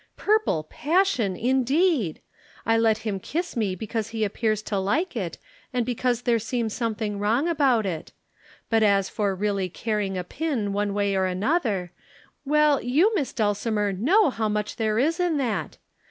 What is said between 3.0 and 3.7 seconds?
him kiss